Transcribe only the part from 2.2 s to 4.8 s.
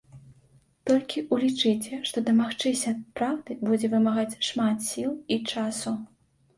дамагчыся праўды будзе вымагаць шмат